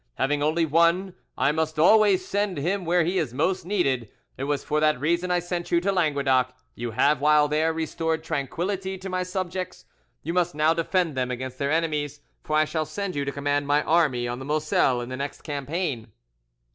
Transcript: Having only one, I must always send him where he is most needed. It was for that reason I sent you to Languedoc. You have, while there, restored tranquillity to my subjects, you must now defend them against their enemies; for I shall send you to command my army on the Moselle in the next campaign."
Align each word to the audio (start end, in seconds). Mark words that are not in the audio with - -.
Having 0.15 0.41
only 0.41 0.65
one, 0.65 1.13
I 1.37 1.51
must 1.51 1.77
always 1.77 2.25
send 2.25 2.57
him 2.57 2.85
where 2.85 3.03
he 3.03 3.19
is 3.19 3.35
most 3.35 3.67
needed. 3.67 4.09
It 4.35 4.45
was 4.45 4.63
for 4.63 4.79
that 4.79 4.99
reason 4.99 5.29
I 5.29 5.37
sent 5.37 5.69
you 5.69 5.79
to 5.79 5.91
Languedoc. 5.91 6.55
You 6.73 6.89
have, 6.89 7.21
while 7.21 7.47
there, 7.47 7.71
restored 7.71 8.23
tranquillity 8.23 8.97
to 8.97 9.09
my 9.09 9.21
subjects, 9.21 9.85
you 10.23 10.33
must 10.33 10.55
now 10.55 10.73
defend 10.73 11.13
them 11.15 11.29
against 11.29 11.59
their 11.59 11.71
enemies; 11.71 12.19
for 12.43 12.55
I 12.55 12.65
shall 12.65 12.85
send 12.87 13.15
you 13.15 13.25
to 13.25 13.31
command 13.31 13.67
my 13.67 13.83
army 13.83 14.27
on 14.27 14.39
the 14.39 14.45
Moselle 14.45 15.01
in 15.01 15.09
the 15.09 15.17
next 15.17 15.43
campaign." 15.43 16.11